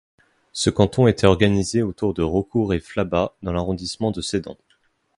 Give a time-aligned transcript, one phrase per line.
[0.51, 4.57] Ce canton était organisé autour de Raucourt-et-Flaba dans l'arrondissement de Sedan.